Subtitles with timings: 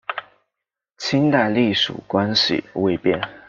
[0.97, 3.21] 清代隶属关系未变。